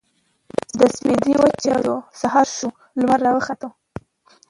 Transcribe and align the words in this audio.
د 0.77 0.79
سپـېدې 0.95 1.33
وچـاودې 1.41 1.95
سـهار 2.19 2.47
شـو 2.57 2.69
لمـر 2.97 3.19
راوخـت. 3.27 3.61